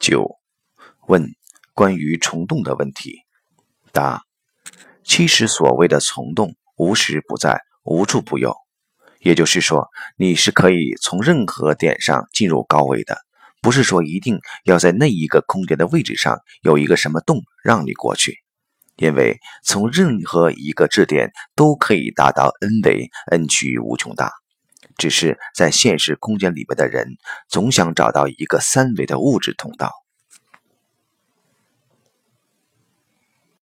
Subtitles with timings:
[0.00, 0.38] 九
[1.08, 1.28] 问
[1.74, 3.20] 关于虫洞的问题。
[3.92, 4.22] 答：
[5.04, 8.56] 其实所谓的虫洞，无时不在，无处不有。
[9.18, 13.18] 也就是说，你是可以从任何点上进入高维的，
[13.60, 18.38] 不是说一定要在那一个空间的位置上有一个什么洞让你过去。
[18.96, 24.32] 因为从任何一个质点都可以达到 n 维 n 趋于无穷大。
[24.96, 27.16] 只是在现实空间里面的人，
[27.48, 29.90] 总想找到一个三维的物质通道。